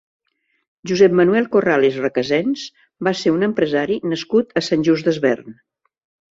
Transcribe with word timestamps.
Josep-Manuel 0.91 1.47
Corrales 1.55 1.99
Recasens 2.05 2.65
va 3.09 3.15
ser 3.21 3.35
un 3.37 3.51
empresari 3.51 4.01
nascut 4.17 4.59
a 4.59 4.67
Sant 4.73 4.91
Just 4.91 5.15
Desvern. 5.15 5.59